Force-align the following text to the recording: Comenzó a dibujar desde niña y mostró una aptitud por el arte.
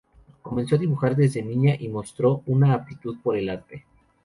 Comenzó 0.41 0.73
a 0.73 0.79
dibujar 0.79 1.15
desde 1.15 1.43
niña 1.43 1.75
y 1.77 1.87
mostró 1.87 2.41
una 2.47 2.73
aptitud 2.73 3.17
por 3.21 3.37
el 3.37 3.49
arte. 3.49 3.85